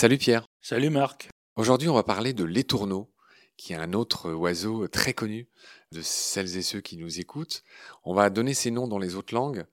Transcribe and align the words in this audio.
Salut 0.00 0.18
Pierre. 0.18 0.46
Salut 0.60 0.90
Marc. 0.90 1.28
Aujourd'hui, 1.56 1.88
on 1.88 1.94
va 1.94 2.04
parler 2.04 2.32
de 2.32 2.44
l'étourneau, 2.44 3.10
qui 3.56 3.72
est 3.72 3.76
un 3.76 3.94
autre 3.94 4.30
oiseau 4.30 4.86
très 4.86 5.12
connu 5.12 5.48
de 5.90 6.02
celles 6.02 6.56
et 6.56 6.62
ceux 6.62 6.80
qui 6.80 6.96
nous 6.98 7.18
écoutent. 7.18 7.64
On 8.04 8.14
va 8.14 8.30
donner 8.30 8.54
ses 8.54 8.70
noms 8.70 8.86
dans 8.86 9.00
les 9.00 9.16
autres 9.16 9.34
langues. 9.34 9.66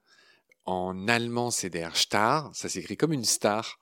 En 0.64 1.06
allemand, 1.06 1.52
c'est 1.52 1.70
der 1.70 1.96
Star, 1.96 2.50
ça 2.56 2.68
s'écrit 2.68 2.96
comme 2.96 3.12
une 3.12 3.24
star. 3.24 3.78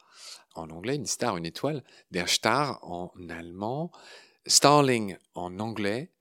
En 0.54 0.68
anglais, 0.68 0.96
une 0.96 1.06
star, 1.06 1.38
une 1.38 1.46
étoile. 1.46 1.82
Der 2.10 2.28
Star 2.28 2.78
en 2.82 3.10
allemand. 3.30 3.90
Starling 4.46 5.16
en 5.32 5.58
anglais. 5.60 6.12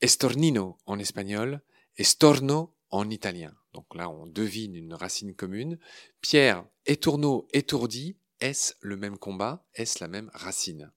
Estornino 0.00 0.78
en 0.84 0.98
espagnol. 0.98 1.62
Estorno 1.96 2.74
en 2.90 3.08
italien. 3.08 3.54
Donc 3.72 3.94
là, 3.94 4.10
on 4.10 4.26
devine 4.26 4.74
une 4.74 4.94
racine 4.94 5.32
commune. 5.32 5.78
Pierre, 6.20 6.66
étourneau, 6.86 7.46
étourdi. 7.52 8.16
Est-ce 8.40 8.74
le 8.80 8.96
même 8.96 9.18
combat? 9.18 9.64
Est-ce 9.74 10.02
la 10.02 10.08
même 10.08 10.30
racine? 10.34 10.90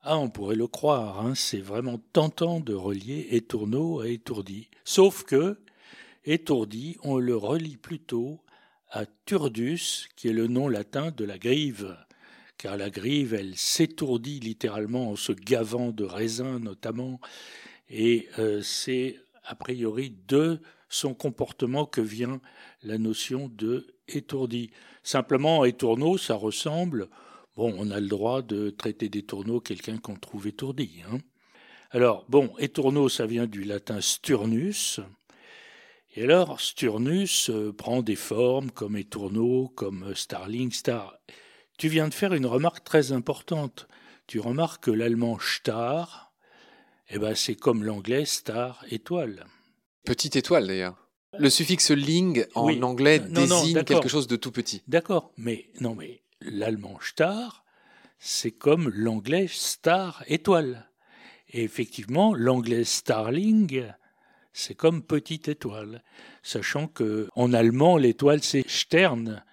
Ah, 0.00 0.18
on 0.18 0.30
pourrait 0.30 0.56
le 0.56 0.68
croire, 0.68 1.20
hein. 1.20 1.34
c'est 1.34 1.60
vraiment 1.60 1.98
tentant 2.12 2.60
de 2.60 2.74
relier 2.74 3.26
étourneau 3.30 4.00
à 4.00 4.08
étourdi. 4.08 4.70
Sauf 4.84 5.24
que 5.24 5.58
étourdi, 6.24 6.96
on 7.02 7.18
le 7.18 7.36
relie 7.36 7.76
plutôt 7.76 8.40
à 8.90 9.04
turdus, 9.24 10.08
qui 10.14 10.28
est 10.28 10.32
le 10.32 10.46
nom 10.46 10.68
latin 10.68 11.10
de 11.10 11.24
la 11.24 11.38
grive. 11.38 11.96
Car 12.56 12.76
la 12.76 12.88
grive, 12.88 13.34
elle 13.34 13.56
s'étourdit 13.56 14.40
littéralement 14.40 15.10
en 15.10 15.16
se 15.16 15.32
gavant 15.32 15.90
de 15.90 16.04
raisin 16.04 16.58
notamment, 16.58 17.20
et 17.88 18.28
euh, 18.38 18.62
c'est 18.62 19.18
a 19.44 19.54
priori 19.54 20.16
de 20.26 20.60
son 20.88 21.14
comportement 21.14 21.84
que 21.84 22.00
vient 22.00 22.40
la 22.82 22.98
notion 22.98 23.48
de 23.48 23.95
étourdi. 24.08 24.70
Simplement, 25.02 25.64
étourneau, 25.64 26.18
ça 26.18 26.34
ressemble 26.34 27.08
Bon, 27.56 27.74
on 27.78 27.90
a 27.90 28.00
le 28.00 28.08
droit 28.08 28.42
de 28.42 28.68
traiter 28.68 29.08
d'étourneau 29.08 29.60
quelqu'un 29.60 29.96
qu'on 29.96 30.16
trouve 30.16 30.46
étourdi. 30.46 31.02
Hein. 31.10 31.18
Alors, 31.90 32.26
bon, 32.28 32.52
étourneau, 32.58 33.08
ça 33.08 33.24
vient 33.24 33.46
du 33.46 33.64
latin 33.64 34.02
sturnus. 34.02 35.00
Et 36.14 36.24
alors, 36.24 36.60
sturnus 36.60 37.48
euh, 37.48 37.72
prend 37.72 38.02
des 38.02 38.16
formes 38.16 38.70
comme 38.70 38.98
étourneau, 38.98 39.72
comme 39.74 40.14
starling, 40.14 40.70
star. 40.70 41.18
Tu 41.78 41.88
viens 41.88 42.08
de 42.08 42.14
faire 42.14 42.34
une 42.34 42.44
remarque 42.44 42.84
très 42.84 43.12
importante. 43.12 43.88
Tu 44.26 44.38
remarques 44.38 44.84
que 44.84 44.90
l'allemand 44.90 45.38
star, 45.40 46.32
eh 47.08 47.18
ben, 47.18 47.34
c'est 47.34 47.54
comme 47.54 47.84
l'anglais 47.84 48.26
star, 48.26 48.84
étoile. 48.90 49.46
Petite 50.04 50.36
étoile 50.36 50.66
d'ailleurs. 50.66 51.05
Le 51.38 51.50
suffixe 51.50 51.90
ling 51.90 52.46
en 52.54 52.82
anglais 52.82 53.18
désigne 53.18 53.84
quelque 53.84 54.08
chose 54.08 54.26
de 54.26 54.36
tout 54.36 54.52
petit. 54.52 54.82
D'accord, 54.88 55.32
mais 55.36 55.70
non, 55.80 55.94
mais 55.94 56.22
l'allemand 56.40 56.98
star, 57.00 57.64
c'est 58.18 58.52
comme 58.52 58.90
l'anglais 58.94 59.46
star 59.48 60.24
étoile. 60.26 60.88
Et 61.50 61.62
effectivement, 61.62 62.34
l'anglais 62.34 62.84
starling, 62.84 63.84
c'est 64.52 64.74
comme 64.74 65.02
petite 65.02 65.48
étoile, 65.48 66.02
sachant 66.42 66.88
que 66.88 67.28
en 67.34 67.52
allemand 67.52 67.98
l'étoile 67.98 68.42
c'est 68.42 68.68
Stern, 68.68 69.44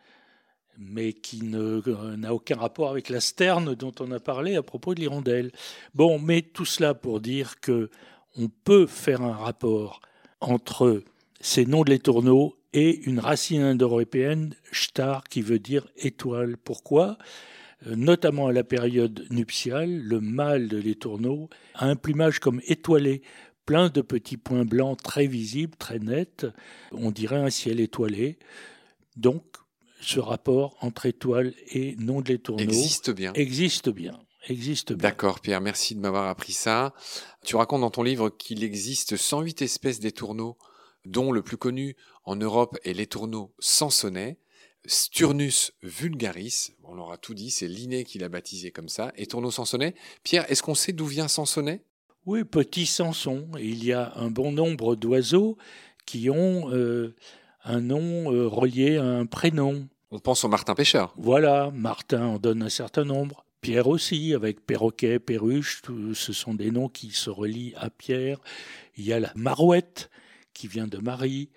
mais 0.77 1.13
qui 1.13 1.43
n'a 1.43 2.33
aucun 2.33 2.55
rapport 2.55 2.89
avec 2.89 3.09
la 3.09 3.19
sterne 3.19 3.75
dont 3.75 3.93
on 3.99 4.11
a 4.11 4.19
parlé 4.19 4.55
à 4.55 4.63
propos 4.63 4.95
de 4.95 5.01
l'hirondelle. 5.01 5.51
Bon, 5.93 6.19
mais 6.19 6.41
tout 6.41 6.65
cela 6.65 6.93
pour 6.93 7.19
dire 7.19 7.59
que 7.59 7.89
on 8.35 8.49
peut 8.49 8.87
faire 8.87 9.21
un 9.21 9.35
rapport 9.35 10.01
entre 10.39 11.03
ces 11.43 11.65
noms 11.65 11.83
de 11.83 11.89
l'étourneau 11.89 12.55
et 12.71 13.01
une 13.01 13.19
racine 13.19 13.61
indo-européenne, 13.61 14.55
star, 14.71 15.25
qui 15.25 15.41
veut 15.41 15.59
dire 15.59 15.85
étoile. 15.97 16.55
Pourquoi? 16.57 17.17
Euh, 17.85 17.95
Notamment 17.97 18.47
à 18.47 18.53
la 18.53 18.63
période 18.63 19.27
nuptiale, 19.29 19.91
le 19.91 20.21
mâle 20.21 20.69
de 20.69 20.77
l'étourneau 20.77 21.49
a 21.75 21.85
un 21.85 21.97
plumage 21.97 22.39
comme 22.39 22.61
étoilé, 22.65 23.21
plein 23.65 23.89
de 23.89 24.01
petits 24.01 24.37
points 24.37 24.63
blancs 24.63 24.97
très 25.03 25.27
visibles, 25.27 25.75
très 25.75 25.99
nets. 25.99 26.47
On 26.93 27.11
dirait 27.11 27.35
un 27.35 27.49
ciel 27.49 27.81
étoilé. 27.81 28.39
Donc, 29.17 29.43
ce 29.99 30.21
rapport 30.21 30.77
entre 30.79 31.05
étoile 31.05 31.53
et 31.73 31.97
nom 31.97 32.21
de 32.21 32.29
l'étourneau 32.29 32.63
existe 32.63 33.11
bien. 33.11 33.33
Existe 33.33 33.89
bien. 33.89 34.17
Existe 34.47 34.93
bien. 34.93 35.09
D'accord, 35.09 35.41
Pierre, 35.41 35.61
merci 35.61 35.93
de 35.93 35.99
m'avoir 35.99 36.27
appris 36.29 36.53
ça. 36.53 36.93
Tu 37.45 37.57
racontes 37.57 37.81
dans 37.81 37.91
ton 37.91 38.03
livre 38.03 38.29
qu'il 38.29 38.63
existe 38.63 39.17
108 39.17 39.61
espèces 39.61 39.99
d'étourneaux 39.99 40.57
dont 41.05 41.31
le 41.31 41.41
plus 41.41 41.57
connu 41.57 41.95
en 42.25 42.35
Europe 42.35 42.77
est 42.83 42.93
l'étourneau 42.93 43.53
sansonnet, 43.59 44.37
Sturnus 44.85 45.71
vulgaris, 45.81 46.73
on 46.83 46.93
l'aura 46.93 47.15
tout 47.15 47.33
dit, 47.33 47.51
c'est 47.51 47.69
Linné 47.69 48.03
qui 48.03 48.19
l'a 48.19 48.27
baptisé 48.27 48.71
comme 48.71 48.89
ça, 48.89 49.13
étourneau 49.15 49.49
sansonnet. 49.49 49.95
Pierre, 50.23 50.49
est-ce 50.51 50.61
qu'on 50.61 50.75
sait 50.75 50.91
d'où 50.91 51.05
vient 51.05 51.29
Sansonnet 51.29 51.85
Oui, 52.25 52.43
petit 52.43 52.85
Sanson. 52.85 53.47
Il 53.57 53.85
y 53.85 53.93
a 53.93 54.11
un 54.17 54.29
bon 54.29 54.51
nombre 54.51 54.97
d'oiseaux 54.97 55.57
qui 56.05 56.29
ont 56.29 56.69
euh, 56.73 57.15
un 57.63 57.79
nom 57.79 58.33
euh, 58.33 58.45
relié 58.45 58.97
à 58.97 59.05
un 59.05 59.25
prénom. 59.25 59.87
On 60.11 60.19
pense 60.19 60.43
au 60.43 60.49
Martin 60.49 60.75
pêcheur. 60.75 61.13
Voilà, 61.15 61.71
Martin 61.73 62.25
en 62.25 62.37
donne 62.37 62.61
un 62.61 62.69
certain 62.69 63.05
nombre. 63.05 63.45
Pierre 63.61 63.87
aussi, 63.87 64.33
avec 64.33 64.65
perroquet, 64.65 65.19
perruche, 65.19 65.81
ce 66.13 66.33
sont 66.33 66.53
des 66.53 66.71
noms 66.71 66.89
qui 66.89 67.11
se 67.11 67.29
relient 67.29 67.73
à 67.77 67.89
Pierre. 67.89 68.41
Il 68.97 69.05
y 69.05 69.13
a 69.13 69.21
la 69.21 69.31
marouette, 69.35 70.09
qui 70.53 70.67
vient 70.67 70.87
de 70.87 70.97
Marie. 70.97 71.49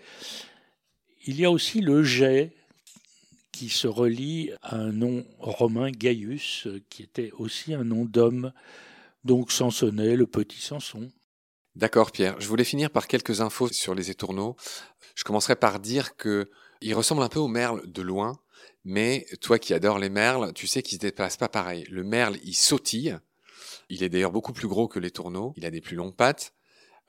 Il 1.26 1.40
y 1.40 1.44
a 1.44 1.50
aussi 1.50 1.80
le 1.80 2.02
jet 2.02 2.52
qui 3.52 3.68
se 3.68 3.88
relie 3.88 4.50
à 4.62 4.76
un 4.76 4.92
nom 4.92 5.24
romain, 5.38 5.90
Gaius, 5.90 6.68
qui 6.90 7.02
était 7.02 7.30
aussi 7.38 7.72
un 7.74 7.84
nom 7.84 8.04
d'homme, 8.04 8.52
donc 9.24 9.50
Sansonnet, 9.50 10.14
le 10.14 10.26
petit 10.26 10.60
Samson. 10.60 11.10
D'accord, 11.74 12.12
Pierre. 12.12 12.40
Je 12.40 12.48
voulais 12.48 12.64
finir 12.64 12.90
par 12.90 13.06
quelques 13.06 13.40
infos 13.40 13.68
sur 13.68 13.94
les 13.94 14.10
étourneaux. 14.10 14.56
Je 15.14 15.24
commencerai 15.24 15.56
par 15.56 15.80
dire 15.80 16.16
que 16.16 16.50
il 16.80 16.94
ressemble 16.94 17.22
un 17.22 17.28
peu 17.28 17.38
au 17.38 17.48
merle 17.48 17.90
de 17.90 18.02
loin, 18.02 18.38
mais 18.84 19.26
toi 19.40 19.58
qui 19.58 19.74
adores 19.74 19.98
les 19.98 20.10
merles, 20.10 20.52
tu 20.54 20.66
sais 20.66 20.82
qu'ils 20.82 20.96
ne 20.96 21.00
se 21.00 21.06
déplacent 21.06 21.36
pas 21.36 21.48
pareil. 21.48 21.84
Le 21.90 22.04
merle, 22.04 22.38
il 22.44 22.54
sautille. 22.54 23.18
Il 23.88 24.02
est 24.02 24.08
d'ailleurs 24.08 24.32
beaucoup 24.32 24.52
plus 24.52 24.68
gros 24.68 24.88
que 24.88 24.98
l'étourneau. 24.98 25.54
Il 25.56 25.64
a 25.64 25.70
des 25.70 25.80
plus 25.80 25.96
longues 25.96 26.14
pattes. 26.14 26.54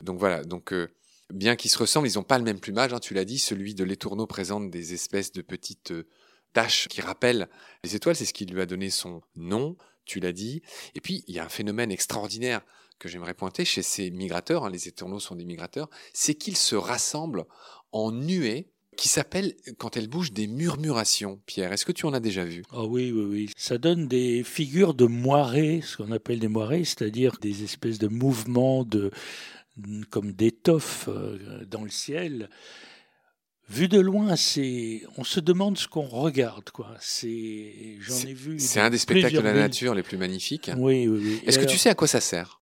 Donc 0.01 0.17
voilà. 0.17 0.43
Donc 0.43 0.73
euh, 0.73 0.89
bien 1.33 1.55
qu'ils 1.55 1.71
se 1.71 1.77
ressemblent, 1.77 2.07
ils 2.07 2.15
n'ont 2.15 2.23
pas 2.23 2.37
le 2.37 2.43
même 2.43 2.59
plumage, 2.59 2.93
hein, 2.93 2.99
tu 2.99 3.13
l'as 3.13 3.25
dit, 3.25 3.39
celui 3.39 3.75
de 3.75 3.83
l'étourneau 3.83 4.27
présente 4.27 4.69
des 4.69 4.93
espèces 4.93 5.31
de 5.31 5.41
petites 5.41 5.91
euh, 5.91 6.07
taches 6.53 6.87
qui 6.87 7.01
rappellent 7.01 7.49
les 7.83 7.95
étoiles, 7.95 8.15
c'est 8.15 8.25
ce 8.25 8.33
qui 8.33 8.45
lui 8.45 8.61
a 8.61 8.65
donné 8.65 8.89
son 8.89 9.21
nom, 9.35 9.77
tu 10.05 10.19
l'as 10.19 10.31
dit. 10.31 10.61
Et 10.95 11.01
puis, 11.01 11.23
il 11.27 11.35
y 11.35 11.39
a 11.39 11.45
un 11.45 11.49
phénomène 11.49 11.91
extraordinaire 11.91 12.61
que 12.99 13.09
j'aimerais 13.09 13.33
pointer 13.33 13.65
chez 13.65 13.83
ces 13.83 14.09
migrateurs, 14.09 14.65
hein, 14.65 14.69
les 14.69 14.87
étourneaux 14.87 15.19
sont 15.19 15.35
des 15.35 15.45
migrateurs, 15.45 15.89
c'est 16.13 16.35
qu'ils 16.35 16.57
se 16.57 16.75
rassemblent 16.75 17.45
en 17.91 18.11
nuées 18.11 18.71
qui 18.97 19.07
s'appellent, 19.07 19.55
quand 19.77 19.95
elles 19.95 20.07
bougent, 20.07 20.33
des 20.33 20.47
murmurations. 20.47 21.39
Pierre, 21.45 21.71
est-ce 21.71 21.85
que 21.85 21.91
tu 21.91 22.07
en 22.07 22.13
as 22.13 22.19
déjà 22.19 22.43
vu? 22.43 22.63
Ah 22.71 22.83
oui, 22.83 23.11
oui, 23.11 23.25
oui. 23.25 23.49
Ça 23.55 23.77
donne 23.77 24.07
des 24.07 24.43
figures 24.43 24.95
de 24.95 25.05
moirées, 25.05 25.81
ce 25.83 25.97
qu'on 25.97 26.11
appelle 26.11 26.39
des 26.39 26.47
moirées, 26.47 26.83
c'est-à-dire 26.83 27.37
des 27.39 27.63
espèces 27.63 27.99
de 27.99 28.07
mouvements 28.07 28.83
de, 28.83 29.11
comme 30.09 30.33
d'étoffe 30.33 31.07
euh, 31.07 31.65
dans 31.65 31.83
le 31.83 31.89
ciel. 31.89 32.49
Vu 33.69 33.89
de 33.89 33.99
loin, 33.99 34.37
c'est, 34.37 35.03
on 35.17 35.25
se 35.25 35.41
demande 35.41 35.77
ce 35.77 35.89
qu'on 35.89 36.07
regarde, 36.07 36.69
quoi. 36.69 36.95
C'est, 37.01 37.97
j'en 37.99 38.15
ai 38.19 38.33
vu. 38.33 38.59
C'est 38.59 38.79
un 38.79 38.89
des 38.89 38.97
spectacles 38.97 39.35
de 39.35 39.41
la 39.41 39.53
nature 39.53 39.93
les 39.93 40.03
plus 40.03 40.17
magnifiques. 40.17 40.71
Oui, 40.77 41.07
oui, 41.07 41.19
oui. 41.21 41.41
Est-ce 41.45 41.59
que 41.59 41.65
tu 41.65 41.77
sais 41.77 41.89
à 41.89 41.95
quoi 41.95 42.07
ça 42.07 42.21
sert? 42.21 42.61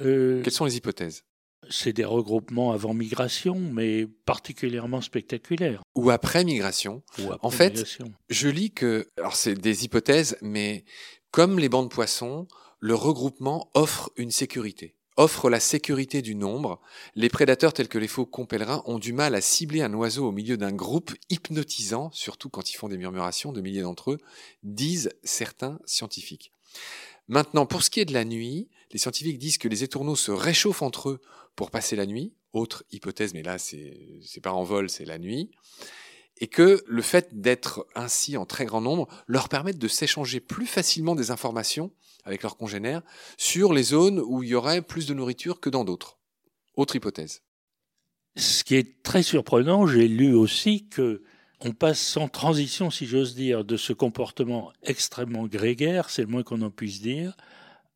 Euh, 0.00 0.40
Quelles 0.42 0.52
sont 0.52 0.64
les 0.64 0.76
hypothèses? 0.76 1.24
C'est 1.70 1.92
des 1.92 2.04
regroupements 2.04 2.72
avant 2.72 2.94
migration, 2.94 3.58
mais 3.58 4.06
particulièrement 4.24 5.00
spectaculaires. 5.00 5.82
Ou 5.94 6.10
après 6.10 6.44
migration. 6.44 7.02
Ou 7.18 7.32
après 7.32 7.38
en 7.46 7.50
fait, 7.50 7.84
je 8.30 8.48
lis 8.48 8.70
que, 8.72 9.08
alors 9.16 9.36
c'est 9.36 9.54
des 9.54 9.84
hypothèses, 9.84 10.36
mais 10.40 10.84
comme 11.30 11.58
les 11.58 11.68
bancs 11.68 11.88
de 11.88 11.94
poissons, 11.94 12.46
le 12.78 12.94
regroupement 12.94 13.70
offre 13.74 14.10
une 14.16 14.30
sécurité 14.30 14.96
offre 15.16 15.50
la 15.50 15.60
sécurité 15.60 16.22
du 16.22 16.34
nombre, 16.34 16.80
les 17.14 17.28
prédateurs 17.28 17.72
tels 17.72 17.88
que 17.88 17.98
les 17.98 18.08
faucons 18.08 18.46
pèlerins 18.46 18.82
ont 18.86 18.98
du 18.98 19.12
mal 19.12 19.34
à 19.34 19.40
cibler 19.40 19.82
un 19.82 19.92
oiseau 19.94 20.26
au 20.26 20.32
milieu 20.32 20.56
d'un 20.56 20.72
groupe 20.72 21.12
hypnotisant, 21.30 22.10
surtout 22.12 22.48
quand 22.48 22.70
ils 22.70 22.76
font 22.76 22.88
des 22.88 22.98
murmurations 22.98 23.52
de 23.52 23.60
milliers 23.60 23.82
d'entre 23.82 24.12
eux, 24.12 24.18
disent 24.62 25.10
certains 25.22 25.78
scientifiques. 25.84 26.52
Maintenant, 27.28 27.66
pour 27.66 27.82
ce 27.82 27.90
qui 27.90 28.00
est 28.00 28.04
de 28.04 28.12
la 28.12 28.24
nuit, 28.24 28.68
les 28.90 28.98
scientifiques 28.98 29.38
disent 29.38 29.58
que 29.58 29.68
les 29.68 29.84
étourneaux 29.84 30.16
se 30.16 30.30
réchauffent 30.30 30.82
entre 30.82 31.10
eux 31.10 31.20
pour 31.56 31.70
passer 31.70 31.96
la 31.96 32.06
nuit. 32.06 32.32
Autre 32.52 32.84
hypothèse, 32.90 33.32
mais 33.32 33.42
là, 33.42 33.58
c'est 33.58 34.40
pas 34.42 34.52
en 34.52 34.64
vol, 34.64 34.90
c'est 34.90 35.06
la 35.06 35.18
nuit. 35.18 35.50
Et 36.42 36.48
que 36.48 36.82
le 36.88 37.02
fait 37.02 37.40
d'être 37.40 37.86
ainsi 37.94 38.36
en 38.36 38.46
très 38.46 38.64
grand 38.64 38.80
nombre 38.80 39.06
leur 39.28 39.48
permet 39.48 39.72
de 39.72 39.86
s'échanger 39.86 40.40
plus 40.40 40.66
facilement 40.66 41.14
des 41.14 41.30
informations 41.30 41.92
avec 42.24 42.42
leurs 42.42 42.56
congénères 42.56 43.02
sur 43.38 43.72
les 43.72 43.84
zones 43.84 44.18
où 44.18 44.42
il 44.42 44.48
y 44.48 44.54
aurait 44.56 44.82
plus 44.82 45.06
de 45.06 45.14
nourriture 45.14 45.60
que 45.60 45.70
dans 45.70 45.84
d'autres. 45.84 46.18
Autre 46.74 46.96
hypothèse. 46.96 47.42
Ce 48.34 48.64
qui 48.64 48.74
est 48.74 49.04
très 49.04 49.22
surprenant, 49.22 49.86
j'ai 49.86 50.08
lu 50.08 50.34
aussi 50.34 50.88
que 50.88 51.22
on 51.60 51.70
passe 51.70 52.00
sans 52.00 52.26
transition, 52.26 52.90
si 52.90 53.06
j'ose 53.06 53.36
dire, 53.36 53.64
de 53.64 53.76
ce 53.76 53.92
comportement 53.92 54.72
extrêmement 54.82 55.46
grégaire, 55.46 56.10
c'est 56.10 56.22
le 56.22 56.28
moins 56.28 56.42
qu'on 56.42 56.62
en 56.62 56.70
puisse 56.70 57.00
dire, 57.00 57.36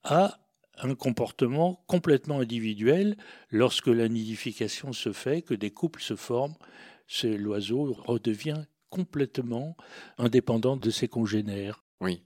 à 0.05 0.39
un 0.79 0.95
comportement 0.95 1.83
complètement 1.89 2.39
individuel 2.39 3.17
lorsque 3.51 3.89
la 3.89 4.09
nidification 4.09 4.93
se 4.93 5.13
fait, 5.13 5.43
que 5.43 5.55
des 5.55 5.73
couples 5.73 6.01
se 6.01 6.15
forment, 6.15 6.55
l'oiseau 7.23 7.97
redevient 8.05 8.65
complètement 8.91 9.77
indépendant 10.19 10.77
de 10.77 10.91
ses 10.91 11.09
congénères. 11.09 11.85
Oui. 12.01 12.23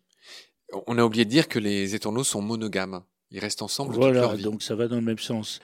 On 0.87 0.99
a 0.99 1.05
oublié 1.05 1.25
de 1.25 1.31
dire 1.31 1.49
que 1.49 1.59
les 1.59 1.95
étourneaux 1.95 2.25
sont 2.25 2.43
monogames. 2.43 3.03
Ils 3.31 3.41
restent 3.41 3.63
ensemble 3.63 3.95
voilà, 3.95 4.21
toute 4.21 4.21
leur 4.21 4.37
vie. 4.37 4.45
donc 4.45 4.63
ça 4.63 4.75
va 4.75 4.89
dans 4.89 4.97
le 4.97 5.03
même 5.03 5.19
sens. 5.19 5.61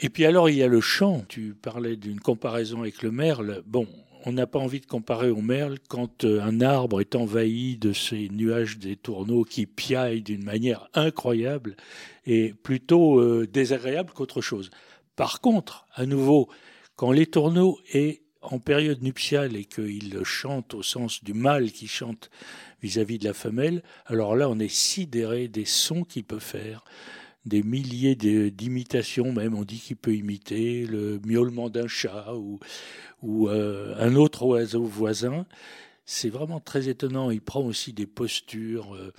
Et 0.00 0.08
puis 0.08 0.24
alors 0.24 0.48
il 0.48 0.56
y 0.56 0.62
a 0.62 0.68
le 0.68 0.80
chant. 0.80 1.24
Tu 1.28 1.54
parlais 1.54 1.96
d'une 1.96 2.20
comparaison 2.20 2.80
avec 2.80 3.02
le 3.02 3.10
merle. 3.10 3.62
Bon, 3.66 3.86
on 4.26 4.32
n'a 4.32 4.46
pas 4.46 4.58
envie 4.58 4.80
de 4.80 4.86
comparer 4.86 5.30
au 5.30 5.40
merle 5.40 5.78
quand 5.88 6.24
euh, 6.24 6.40
un 6.40 6.60
arbre 6.60 7.00
est 7.00 7.14
envahi 7.14 7.76
de 7.76 7.92
ces 7.92 8.28
nuages 8.30 8.78
des 8.78 8.96
tourneaux 8.96 9.44
qui 9.44 9.66
piaillent 9.66 10.22
d'une 10.22 10.44
manière 10.44 10.88
incroyable 10.94 11.76
et 12.26 12.54
plutôt 12.54 13.20
euh, 13.20 13.46
désagréable 13.46 14.12
qu'autre 14.14 14.40
chose. 14.40 14.70
Par 15.14 15.40
contre, 15.40 15.86
à 15.94 16.06
nouveau, 16.06 16.48
quand 16.96 17.12
les 17.12 17.26
tourneaux 17.26 17.78
est 17.92 18.23
en 18.44 18.58
période 18.58 19.02
nuptiale 19.02 19.56
et 19.56 19.64
qu'il 19.64 20.22
chante 20.24 20.74
au 20.74 20.82
sens 20.82 21.22
du 21.24 21.34
mâle 21.34 21.72
qui 21.72 21.86
chante 21.86 22.30
vis-à-vis 22.82 23.16
-vis 23.16 23.20
de 23.20 23.24
la 23.24 23.34
femelle, 23.34 23.82
alors 24.06 24.36
là 24.36 24.48
on 24.48 24.58
est 24.58 24.74
sidéré 24.74 25.48
des 25.48 25.64
sons 25.64 26.04
qu'il 26.04 26.24
peut 26.24 26.38
faire 26.38 26.84
des 27.46 27.62
milliers 27.62 28.14
d'imitations 28.14 29.32
même. 29.32 29.54
On 29.54 29.64
dit 29.64 29.78
qu'il 29.78 29.96
peut 29.96 30.14
imiter 30.14 30.86
le 30.86 31.20
miaulement 31.24 31.70
d'un 31.70 31.88
chat 31.88 32.34
ou, 32.34 32.58
ou 33.22 33.48
euh, 33.48 33.94
un 33.98 34.14
autre 34.16 34.44
oiseau 34.44 34.84
voisin. 34.84 35.46
C'est 36.06 36.30
vraiment 36.30 36.60
très 36.60 36.88
étonnant. 36.88 37.30
Il 37.30 37.40
prend 37.40 37.62
aussi 37.62 37.92
des 37.92 38.06
postures 38.06 38.94
euh, 38.94 39.12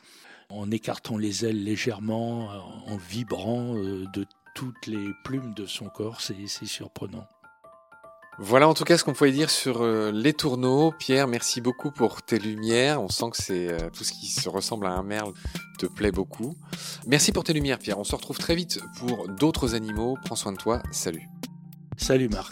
en 0.50 0.70
écartant 0.72 1.18
les 1.18 1.46
ailes 1.46 1.64
légèrement, 1.64 2.50
en 2.86 2.98
vibrant 2.98 3.76
euh, 3.78 4.06
de 4.14 4.26
toutes 4.54 4.88
les 4.88 5.10
plumes 5.24 5.54
de 5.54 5.66
son 5.66 5.90
corps. 5.90 6.22
C'est 6.22 6.36
surprenant. 6.66 7.28
Voilà 8.38 8.68
en 8.68 8.74
tout 8.74 8.84
cas 8.84 8.98
ce 8.98 9.04
qu'on 9.04 9.14
pouvait 9.14 9.32
dire 9.32 9.50
sur 9.50 9.82
euh, 9.82 10.12
les 10.12 10.34
tourneaux. 10.34 10.92
Pierre, 10.92 11.28
merci 11.28 11.62
beaucoup 11.62 11.90
pour 11.90 12.22
tes 12.22 12.38
lumières. 12.38 13.02
On 13.02 13.08
sent 13.08 13.30
que 13.32 13.38
c'est 13.42 13.70
euh, 13.70 13.90
tout 13.90 14.04
ce 14.04 14.12
qui 14.12 14.28
se 14.28 14.50
ressemble 14.50 14.88
à 14.88 14.92
un 14.92 15.04
merle 15.04 15.34
te 15.80 15.86
plaît 15.86 16.12
beaucoup. 16.12 16.56
Merci 17.08 17.32
pour 17.32 17.46
tes 17.46 17.54
lumières, 17.54 17.80
Pierre. 17.80 17.98
On 17.98 18.04
se 18.04 18.16
retrouve 18.16 18.38
très 18.38 18.56
vite 18.56 18.82
pour 19.00 19.30
d'autres 19.30 19.74
animaux. 19.74 20.18
Prends 20.26 20.36
soin 20.36 20.52
de 20.52 20.58
toi. 20.58 20.84
Salut. 20.92 21.30
Salut 21.98 22.28
Marc. 22.28 22.52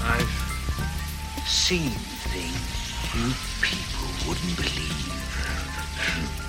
I've 0.00 1.46
seen 1.46 1.90
things 2.32 2.94
you 3.14 3.34
people 3.60 4.08
wouldn't 4.26 4.56
believe. 4.56 6.47